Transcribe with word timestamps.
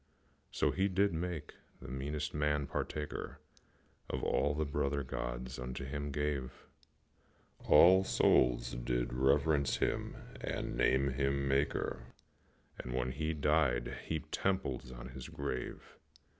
So 0.49 0.71
did 0.71 0.97
he 0.97 1.07
make 1.15 1.53
the 1.79 1.87
meanest 1.87 2.33
man 2.33 2.65
partaker 2.65 3.37
Of 4.09 4.23
all 4.23 4.55
his 4.55 4.67
brother 4.67 5.03
gods 5.03 5.59
unto 5.59 5.85
him 5.85 6.09
gave; 6.11 6.65
All 7.67 8.03
souls 8.03 8.71
did 8.73 9.13
reverence 9.13 9.75
him 9.77 10.15
and 10.39 10.75
name 10.75 11.09
him 11.09 11.47
Maker, 11.47 12.07
And 12.79 12.95
when 12.95 13.11
he 13.11 13.35
died 13.35 13.95
heaped 14.07 14.31
temples 14.31 14.91
on 14.91 15.09
his 15.09 15.29
grave. 15.29 15.99